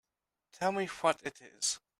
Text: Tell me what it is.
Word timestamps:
Tell 0.53 0.71
me 0.71 0.87
what 0.87 1.21
it 1.23 1.39
is. 1.41 1.79